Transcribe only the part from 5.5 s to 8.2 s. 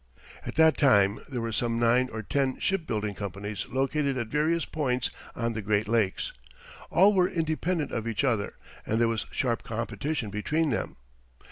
the Great Lakes. All were independent of